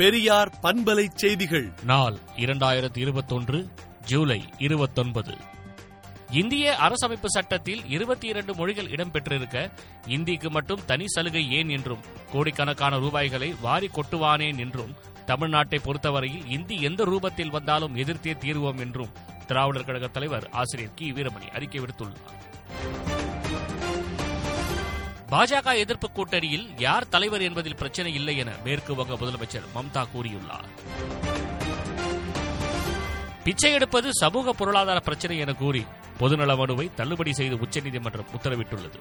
[0.00, 1.72] பெரியார் பண்பலை செய்திகள்.
[1.82, 3.66] நாள் இரண்டாயிரத்தி இருபத்தொன்று
[4.04, 5.36] ஜூலை இருபத்தொன்பது.
[6.30, 9.70] இந்திய அரசமைப்பு சட்டத்தில் இருபத்தி இரண்டு மொழிகள் இடம்பெற்றிருக்க
[10.06, 11.98] இந்திக்கு மட்டும் தனி சலுகை ஏன் என்றும்
[12.32, 14.94] கோடிக்கணக்கான ரூபாய்களை வாரி கொட்டுவானேன் என்றும்
[15.26, 19.12] தமிழ்நாட்டை பொறுத்தவரையில் இந்தி எந்த ரூபத்தில் வந்தாலும் எதிர்த்தே தீர்வோம் என்றும்
[19.46, 22.99] திராவிடர் கழக தலைவர் ஆசிரியர் கி வீரமணி அறிக்கை விடுத்துள்ளார்.
[25.30, 30.68] பாஜக எதிர்ப்பு கூட்டணியில் யார் தலைவர் என்பதில் பிரச்சனை இல்லை என மேற்கு வங்க முதலமைச்சர் மம்தா கூறியுள்ளார்.
[33.44, 35.86] பிச்சை எடுப்பது சமூக பொருளாதார பிரச்சனை என கூறி
[36.18, 39.00] பொதுநல மனுவை தள்ளுபடி செய்து உச்சநீதிமன்றம் உத்தரவிட்டுள்ளது.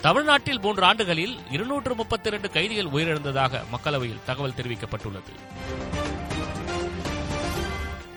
[0.00, 5.32] தமிழ்நாட்டில் மூன்று ஆண்டுகளில் இருநூற்று முப்பத்தி இரண்டு கைதிகள் உயிரிழந்ததாக மக்களவையில் தகவல் தெரிவிக்கப்பட்டுள்ளது.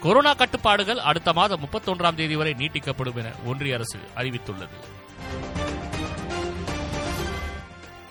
[0.05, 4.76] கொரோனா கட்டுப்பாடுகள் அடுத்த மாதம் முப்பத்தொன்றாம் தேதி வரை நீட்டிக்கப்படும் என ஒன்றிய அரசு அறிவித்துள்ளது.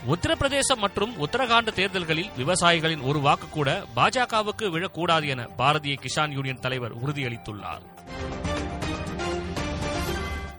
[0.09, 6.97] உத்தரப்பிரதேசம் மற்றும் உத்தரகாண்ட் தேர்தல்களில் விவசாயிகளின் ஒரு வாக்கு கூட பாஜகவுக்கு விழக்கூடாது என பாரதிய கிசான் யூனியன் தலைவர்
[6.97, 7.85] உறுதியளித்துள்ளார்.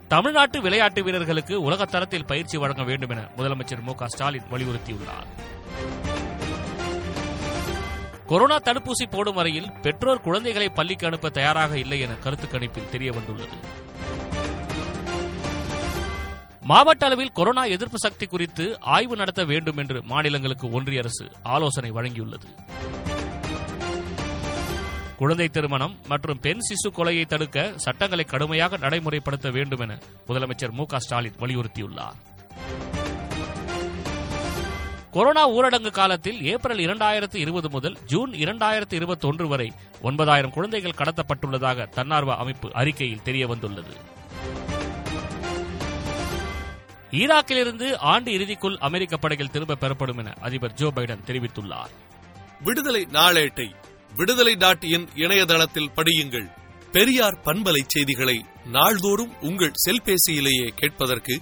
[0.08, 5.54] தமிழ்நாட்டு விளையாட்டு வீரர்களுக்கு உலகத்தரத்தில் பயிற்சி வழங்க வேண்டும் என முதலமைச்சர் மு க ஸ்டாலின் வலியுறுத்தியுள்ளார்.
[8.28, 13.58] கொரோனா தடுப்பூசி போடும் வரையில் பெற்றோர் குழந்தைகளை பள்ளிக்கு அனுப்ப தயாராக இல்லை என கருத்து கணிப்பில் தெரியவந்துள்ளது
[16.62, 22.48] மாவட்ட அளவில் கொரோனா எதிர்ப்பு சக்தி குறித்து ஆய்வு நடத்த வேண்டும் என்று மாநிலங்களுக்கு ஒன்றிய அரசு ஆலோசனை வழங்கியுள்ளது.
[25.18, 31.00] குழந்தை திருமணம் மற்றும் பெண் சிசு கொலையை தடுக்க சட்டங்களை கடுமையாக நடைமுறைப்படுத்த வேண்டும் என முதலமைச்சர் மு க
[31.00, 32.18] ஸ்டாலின் வலியுறுத்தியுள்ளார்.
[35.16, 39.72] கொரோனா ஊரடங்கு காலத்தில் ஏப்ரல் இரண்டாயிரத்து இருபது முதல் ஜூன் இரண்டாயிரத்து இருபத்தி ஒன்று வரை
[40.02, 43.94] ஒன்பதாயிரம் குழந்தைகள் கடத்தப்பட்டுள்ளதாக தன்னார்வ அமைப்பு அறிக்கையில் தெரியவந்துள்ளது.
[47.12, 51.94] ஈராக்கிலிருந்து ஆண்டு இறுதிக்குள் அமெரிக்க படைகள் திரும்ப பெறப்படும் என அதிபர் ஜோ பைடன் தெரிவித்துள்ளார்.
[52.62, 53.72] விடுதலை நாளேட்டை
[54.16, 56.52] விடுதலை டாட் இன் இணையதளத்தில் படியுங்கள்.
[56.92, 61.42] பெரியார் பண்பலை செய்திகளை நாள்தோறும் உங்கள் செல்பேசியிலேயே கேட்பதற்கு